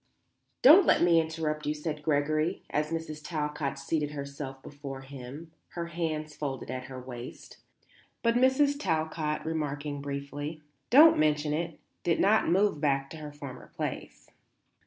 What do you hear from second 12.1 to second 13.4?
not move back to her